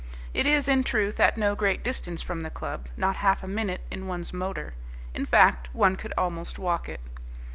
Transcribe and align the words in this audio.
It 0.33 0.47
is, 0.47 0.67
in 0.67 0.83
truth, 0.83 1.19
at 1.19 1.37
no 1.37 1.53
great 1.53 1.83
distance 1.83 2.23
from 2.23 2.41
the 2.41 2.49
club, 2.49 2.87
not 2.97 3.17
half 3.17 3.43
a 3.43 3.47
minute 3.47 3.81
in 3.91 4.07
one's 4.07 4.33
motor. 4.33 4.73
In 5.13 5.27
fact, 5.27 5.69
one 5.73 5.95
could 5.95 6.11
almost 6.17 6.57
walk 6.57 6.89
it. 6.89 7.01